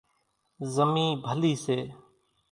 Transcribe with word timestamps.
زمِي 0.73 1.07
ڀلِي 1.23 1.53
سي۔ 1.63 1.77